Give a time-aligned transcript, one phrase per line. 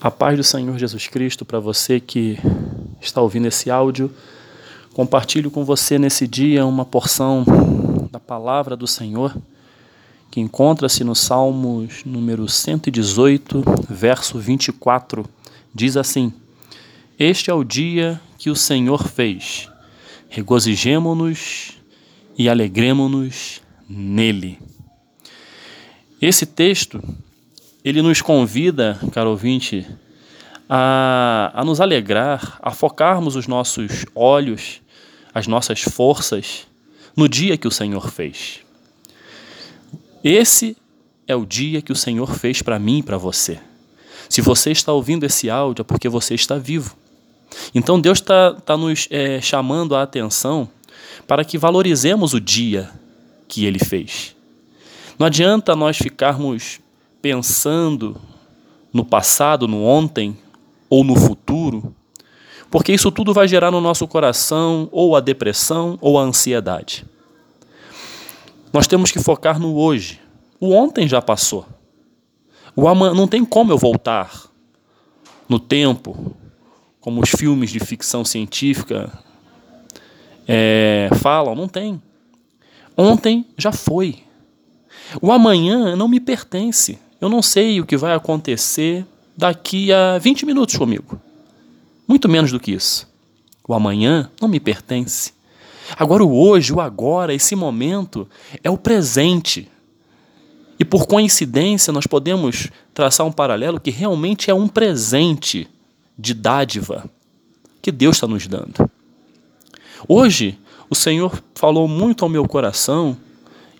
[0.00, 2.38] A paz do Senhor Jesus Cristo para você que
[3.00, 4.14] está ouvindo esse áudio.
[4.92, 7.44] Compartilho com você nesse dia uma porção
[8.10, 9.34] da palavra do Senhor
[10.30, 15.24] que encontra-se no Salmos número 118, verso 24.
[15.74, 16.30] Diz assim:
[17.18, 19.66] Este é o dia que o Senhor fez.
[20.28, 21.72] Regozijemo-nos
[22.36, 24.58] e alegremo-nos nele.
[26.20, 27.02] Esse texto
[27.86, 29.86] ele nos convida, caro ouvinte,
[30.68, 34.82] a, a nos alegrar, a focarmos os nossos olhos,
[35.32, 36.66] as nossas forças
[37.16, 38.58] no dia que o Senhor fez.
[40.24, 40.76] Esse
[41.28, 43.60] é o dia que o Senhor fez para mim e para você.
[44.28, 46.96] Se você está ouvindo esse áudio, é porque você está vivo.
[47.72, 50.68] Então Deus está tá nos é, chamando a atenção
[51.24, 52.90] para que valorizemos o dia
[53.46, 54.34] que Ele fez.
[55.16, 56.80] Não adianta nós ficarmos
[57.26, 58.16] pensando
[58.92, 60.38] no passado, no ontem
[60.88, 61.92] ou no futuro,
[62.70, 67.04] porque isso tudo vai gerar no nosso coração ou a depressão ou a ansiedade.
[68.72, 70.20] Nós temos que focar no hoje.
[70.60, 71.66] O ontem já passou.
[72.76, 74.48] O amanhã não tem como eu voltar
[75.48, 76.32] no tempo,
[77.00, 79.12] como os filmes de ficção científica
[80.46, 82.00] é, falam, não tem.
[82.96, 84.22] Ontem já foi.
[85.20, 87.04] O amanhã não me pertence.
[87.26, 89.04] Eu não sei o que vai acontecer
[89.36, 91.20] daqui a 20 minutos comigo.
[92.06, 93.12] Muito menos do que isso.
[93.66, 95.32] O amanhã não me pertence.
[95.98, 98.28] Agora, o hoje, o agora, esse momento
[98.62, 99.68] é o presente.
[100.78, 105.68] E por coincidência, nós podemos traçar um paralelo que realmente é um presente
[106.16, 107.10] de dádiva
[107.82, 108.88] que Deus está nos dando.
[110.06, 110.56] Hoje,
[110.88, 113.16] o Senhor falou muito ao meu coração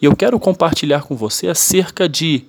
[0.02, 2.44] e eu quero compartilhar com você acerca de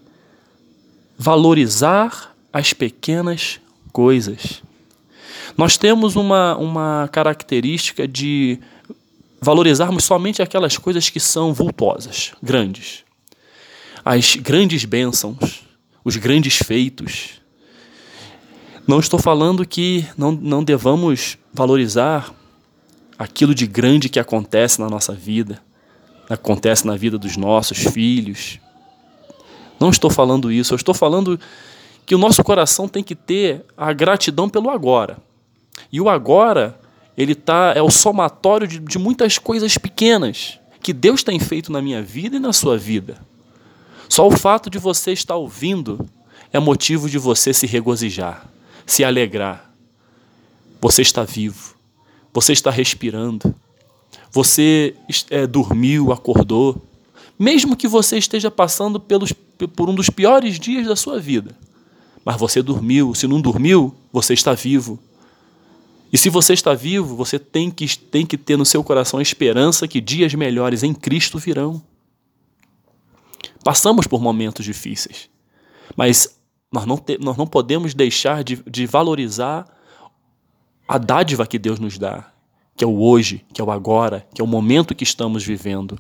[1.18, 3.60] valorizar as pequenas
[3.92, 4.62] coisas.
[5.58, 8.60] Nós temos uma, uma característica de
[9.42, 13.04] valorizarmos somente aquelas coisas que são vultuosas, grandes.
[14.06, 15.64] As grandes bênçãos,
[16.04, 17.42] os grandes feitos.
[18.88, 22.34] Não estou falando que não, não devamos valorizar
[23.18, 25.62] aquilo de grande que acontece na nossa vida,
[26.30, 28.60] acontece na vida dos nossos filhos,
[29.80, 31.40] não estou falando isso, eu estou falando
[32.06, 35.18] que o nosso coração tem que ter a gratidão pelo agora.
[35.92, 36.80] E o agora,
[37.18, 41.82] ele tá é o somatório de, de muitas coisas pequenas que Deus tem feito na
[41.82, 43.18] minha vida e na sua vida.
[44.08, 46.08] Só o fato de você estar ouvindo
[46.54, 48.48] é motivo de você se regozijar,
[48.86, 49.70] se alegrar.
[50.80, 51.76] Você está vivo,
[52.34, 53.54] você está respirando,
[54.32, 54.96] você
[55.30, 56.82] é, dormiu, acordou,
[57.38, 59.32] mesmo que você esteja passando pelos,
[59.76, 61.56] por um dos piores dias da sua vida.
[62.26, 65.00] Mas você dormiu, se não dormiu, você está vivo.
[66.12, 69.22] E se você está vivo, você tem que, tem que ter no seu coração a
[69.22, 71.82] esperança que dias melhores em Cristo virão.
[73.64, 75.30] Passamos por momentos difíceis,
[75.96, 76.38] mas
[76.72, 79.66] nós não, te, nós não podemos deixar de, de valorizar
[80.88, 82.32] a dádiva que Deus nos dá,
[82.76, 85.98] que é o hoje, que é o agora, que é o momento que estamos vivendo.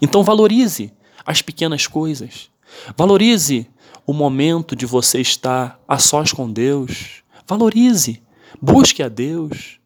[0.00, 0.92] Então valorize
[1.24, 2.50] as pequenas coisas.
[2.96, 3.68] Valorize
[4.06, 7.22] o momento de você estar a sós com Deus.
[7.46, 8.22] Valorize.
[8.60, 9.78] Busque a Deus.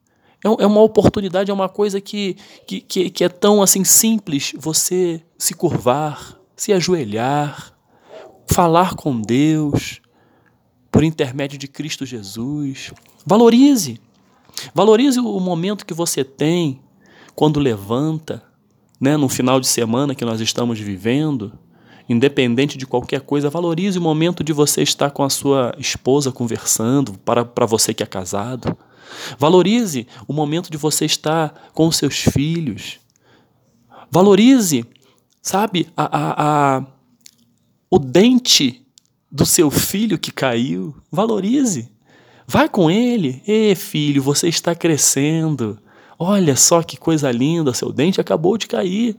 [0.44, 2.36] É, é uma oportunidade, é uma coisa que,
[2.66, 7.74] que, que é tão assim simples você se curvar, se ajoelhar,
[8.46, 10.00] falar com Deus
[10.90, 12.92] por intermédio de Cristo Jesus.
[13.26, 14.00] Valorize.
[14.74, 16.80] Valorize o momento que você tem
[17.34, 18.44] quando levanta,
[19.04, 21.52] né, no final de semana que nós estamos vivendo,
[22.08, 27.12] independente de qualquer coisa, valorize o momento de você estar com a sua esposa conversando,
[27.18, 28.74] para, para você que é casado.
[29.38, 32.98] Valorize o momento de você estar com os seus filhos.
[34.10, 34.86] Valorize,
[35.42, 36.86] sabe, a, a, a,
[37.90, 38.86] o dente
[39.30, 40.96] do seu filho que caiu.
[41.12, 41.90] Valorize.
[42.46, 43.42] Vai com ele.
[43.46, 45.78] Ê, filho, você está crescendo.
[46.18, 49.16] Olha só que coisa linda, seu dente acabou de cair.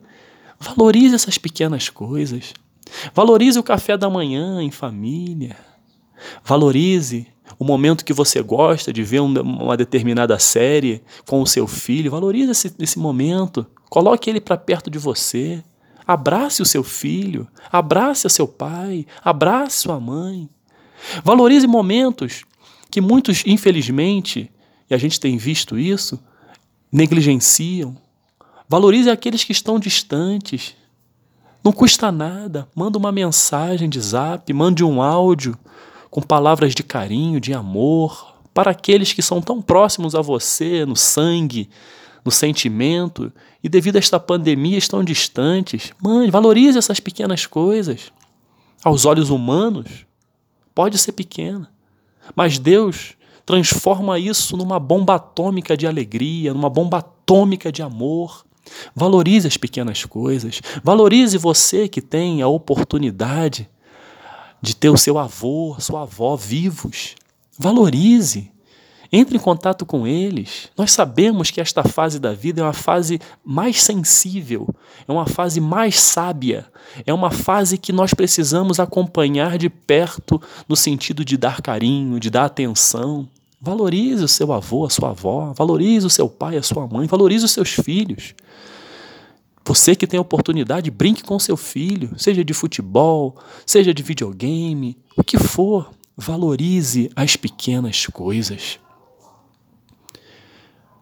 [0.60, 2.54] Valorize essas pequenas coisas.
[3.14, 5.58] Valorize o café da manhã em família.
[6.44, 7.28] Valorize
[7.60, 12.12] o momento que você gosta de ver uma determinada série com o seu filho.
[12.12, 13.66] Valorize esse, esse momento.
[13.90, 15.64] Coloque ele para perto de você.
[16.08, 17.48] Abrace o seu filho.
[17.72, 19.06] Abrace o seu pai.
[19.24, 20.50] Abrace sua mãe.
[21.24, 22.46] Valorize momentos
[22.90, 24.50] que muitos, infelizmente,
[24.90, 26.20] e a gente tem visto isso,
[26.96, 27.98] negligenciam.
[28.70, 30.76] Valorize aqueles que estão distantes.
[31.62, 32.70] Não custa nada.
[32.74, 35.58] Manda uma mensagem de zap, mande um áudio
[36.10, 40.96] com palavras de carinho, de amor, para aqueles que são tão próximos a você no
[40.96, 41.70] sangue,
[42.24, 43.32] no sentimento,
[43.62, 45.92] e devido a esta pandemia estão distantes.
[46.02, 48.14] Mãe, valorize essas pequenas coisas.
[48.82, 50.06] Aos olhos humanos,
[50.74, 51.70] pode ser pequena,
[52.34, 53.16] mas Deus
[53.46, 58.46] transforma isso numa bomba atômica de alegria, numa bomba atômica de amor.
[58.96, 60.62] Valorize as pequenas coisas.
[60.84, 63.70] Valorize você que tem a oportunidade
[64.62, 67.16] de ter o seu avô, sua avó vivos.
[67.58, 68.52] Valorize.
[69.18, 70.68] Entre em contato com eles.
[70.78, 74.68] Nós sabemos que esta fase da vida é uma fase mais sensível,
[75.08, 76.66] é uma fase mais sábia,
[77.06, 82.30] é uma fase que nós precisamos acompanhar de perto no sentido de dar carinho, de
[82.30, 83.26] dar atenção.
[83.62, 87.46] Valorize o seu avô, a sua avó, valorize o seu pai, a sua mãe, valorize
[87.46, 88.36] os seus filhos.
[89.64, 95.24] Você que tem oportunidade, brinque com seu filho, seja de futebol, seja de videogame, o
[95.24, 95.90] que for.
[96.18, 98.80] Valorize as pequenas coisas.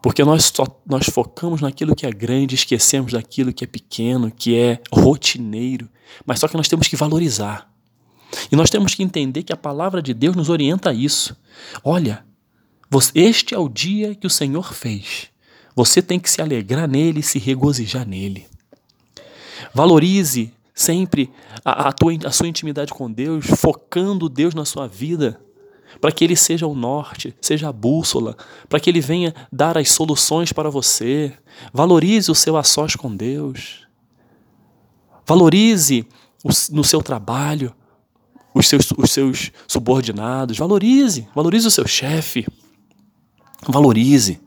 [0.04, 4.54] Porque nós, só, nós focamos naquilo que é grande, esquecemos daquilo que é pequeno, que
[4.54, 5.90] é rotineiro.
[6.26, 7.74] Mas só que nós temos que valorizar.
[8.52, 11.38] E nós temos que entender que a palavra de Deus nos orienta a isso.
[11.82, 12.26] Olha,
[13.16, 15.30] este é o dia que o Senhor fez.
[15.74, 18.46] Você tem que se alegrar nele e se regozijar nele.
[19.74, 21.32] Valorize sempre
[21.64, 25.40] a, a, tua, a sua intimidade com Deus, focando Deus na sua vida,
[26.00, 28.36] para que Ele seja o norte, seja a bússola,
[28.68, 31.34] para que Ele venha dar as soluções para você.
[31.74, 33.88] Valorize o seu a sós com Deus.
[35.25, 36.06] Valorize
[36.72, 37.74] no seu trabalho
[38.54, 40.57] os seus, os seus subordinados.
[40.57, 42.45] Valorize, valorize o seu chefe.
[43.68, 44.40] Valorize.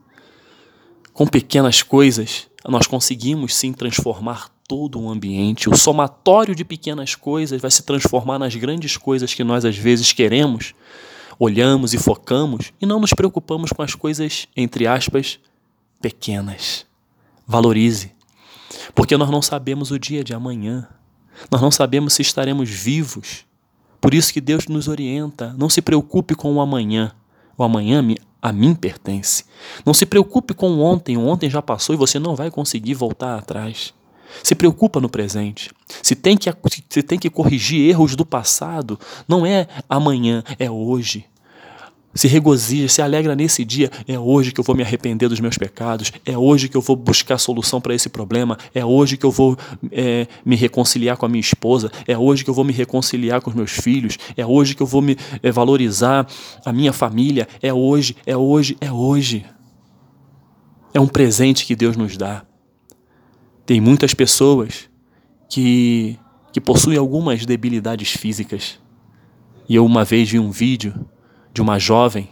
[1.12, 5.68] Com pequenas coisas, nós conseguimos sim transformar todo um ambiente.
[5.70, 10.12] O somatório de pequenas coisas vai se transformar nas grandes coisas que nós às vezes
[10.12, 10.74] queremos,
[11.38, 15.38] olhamos e focamos e não nos preocupamos com as coisas, entre aspas,
[16.00, 16.86] pequenas.
[17.46, 18.12] Valorize.
[18.94, 20.88] Porque nós não sabemos o dia de amanhã.
[21.50, 23.44] Nós não sabemos se estaremos vivos.
[24.00, 25.54] Por isso que Deus nos orienta.
[25.58, 27.12] Não se preocupe com o amanhã.
[27.56, 28.02] O amanhã
[28.40, 29.44] a mim pertence.
[29.84, 31.16] Não se preocupe com o ontem.
[31.16, 33.94] O ontem já passou e você não vai conseguir voltar atrás.
[34.42, 35.70] Se preocupa no presente.
[36.02, 36.52] Se tem que,
[36.88, 38.98] se tem que corrigir erros do passado,
[39.28, 41.26] não é amanhã, é hoje.
[42.16, 43.90] Se regozija, se alegra nesse dia.
[44.08, 46.10] É hoje que eu vou me arrepender dos meus pecados.
[46.24, 48.56] É hoje que eu vou buscar solução para esse problema.
[48.74, 49.56] É hoje que eu vou
[49.92, 51.92] é, me reconciliar com a minha esposa.
[52.08, 54.18] É hoje que eu vou me reconciliar com os meus filhos.
[54.34, 56.26] É hoje que eu vou me é, valorizar
[56.64, 57.46] a minha família.
[57.60, 59.44] É hoje, é hoje, é hoje.
[60.94, 62.46] É um presente que Deus nos dá.
[63.66, 64.88] Tem muitas pessoas
[65.48, 66.16] que,
[66.52, 68.78] que possuem algumas debilidades físicas.
[69.68, 70.94] E eu uma vez vi um vídeo
[71.52, 72.28] de uma jovem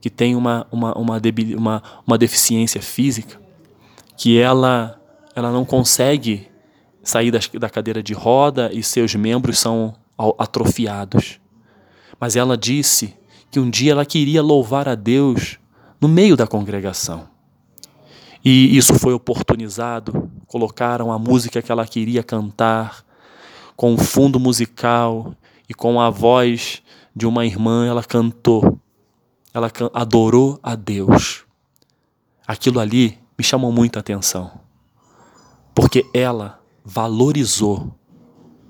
[0.00, 3.40] que tem uma, uma, uma, debil, uma, uma deficiência física,
[4.16, 5.00] que ela,
[5.36, 6.48] ela não consegue
[7.04, 9.94] sair das, da cadeira de roda e seus membros são
[10.36, 11.40] atrofiados.
[12.18, 13.14] Mas ela disse
[13.48, 15.58] que um dia ela queria louvar a Deus
[16.00, 17.28] no meio da congregação.
[18.44, 20.31] E isso foi oportunizado.
[20.52, 23.06] Colocaram a música que ela queria cantar,
[23.74, 25.34] com o fundo musical
[25.66, 26.82] e com a voz
[27.16, 28.78] de uma irmã, ela cantou.
[29.54, 31.46] Ela adorou a Deus.
[32.46, 34.60] Aquilo ali me chamou muita atenção.
[35.74, 37.98] Porque ela valorizou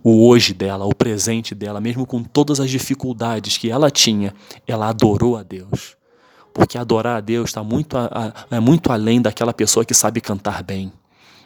[0.05, 4.33] o hoje dela, o presente dela, mesmo com todas as dificuldades que ela tinha,
[4.69, 5.97] ela adorou a Deus.
[6.55, 7.97] Porque adorar a Deus está muito,
[8.53, 10.93] é muito além daquela pessoa que sabe cantar bem.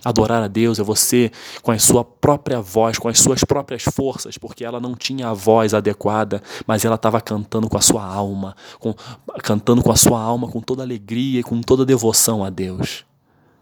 [0.06, 1.32] Adorar a Deus é você
[1.62, 5.32] com a sua própria voz, com as suas próprias forças, porque ela não tinha a
[5.32, 8.94] voz adequada, mas ela estava cantando com a sua alma, com,
[9.42, 13.04] cantando com a sua alma com toda alegria e com toda devoção a Deus.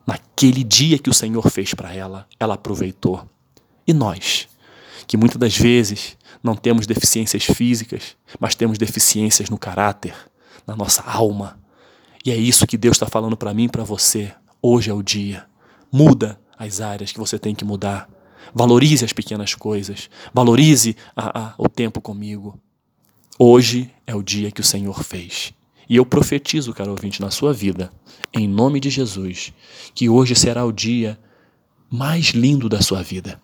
[0.06, 3.26] Naquele dia que o Senhor fez para ela, ela aproveitou.
[3.86, 4.46] E nós,
[5.06, 10.14] que muitas das vezes não temos deficiências físicas, mas temos deficiências no caráter,
[10.66, 11.58] na nossa alma.
[12.22, 14.30] E é isso que Deus está falando para mim e para você.
[14.60, 15.46] Hoje é o dia.
[15.96, 18.10] Muda as áreas que você tem que mudar.
[18.52, 20.10] Valorize as pequenas coisas.
[20.34, 22.58] Valorize a, a, o tempo comigo.
[23.38, 25.54] Hoje é o dia que o Senhor fez.
[25.88, 27.92] E eu profetizo, caro ouvinte, na sua vida,
[28.32, 29.52] em nome de Jesus,
[29.94, 31.16] que hoje será o dia
[31.88, 33.40] mais lindo da sua vida.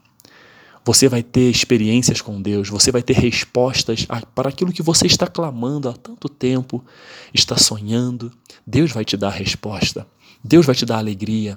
[0.84, 5.28] Você vai ter experiências com Deus, você vai ter respostas para aquilo que você está
[5.28, 6.84] clamando há tanto tempo,
[7.32, 8.32] está sonhando.
[8.66, 10.04] Deus vai te dar resposta,
[10.42, 11.56] Deus vai te dar alegria.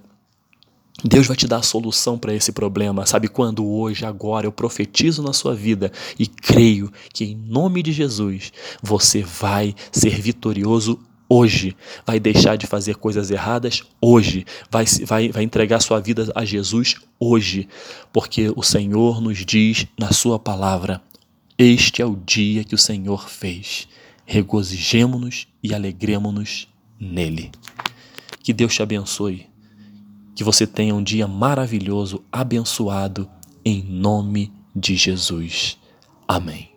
[1.02, 3.06] Deus vai te dar a solução para esse problema.
[3.06, 3.66] Sabe quando?
[3.66, 9.22] Hoje, agora, eu profetizo na sua vida e creio que, em nome de Jesus, você
[9.22, 11.76] vai ser vitorioso hoje.
[12.06, 14.46] Vai deixar de fazer coisas erradas hoje.
[14.70, 17.68] Vai, vai, vai entregar sua vida a Jesus hoje.
[18.12, 21.02] Porque o Senhor nos diz na Sua palavra:
[21.58, 23.88] Este é o dia que o Senhor fez.
[24.26, 27.52] Regozijemo-nos e alegremo-nos nele.
[28.42, 29.53] Que Deus te abençoe
[30.36, 33.30] que você tenha um dia maravilhoso, abençoado,
[33.64, 35.78] em nome de Jesus.
[36.28, 36.73] Amém.